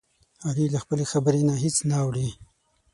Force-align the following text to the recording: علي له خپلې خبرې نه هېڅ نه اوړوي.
علي 0.47 0.65
له 0.73 0.79
خپلې 0.83 1.05
خبرې 1.11 1.41
نه 1.49 1.55
هېڅ 1.63 1.75
نه 1.89 1.95
اوړوي. 2.03 2.31